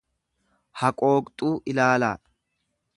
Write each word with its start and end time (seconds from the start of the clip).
haqooqxuu 0.79 1.53
ilaalaa. 1.73 2.15